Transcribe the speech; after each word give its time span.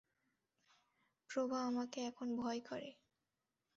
প্রভা 1.29 1.57
আমাকে 1.65 1.99
এখন 2.01 2.27
ভয় 2.35 2.61
করে। 2.61 2.89